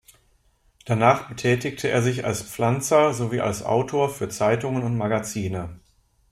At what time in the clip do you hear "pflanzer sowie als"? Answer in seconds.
2.41-3.61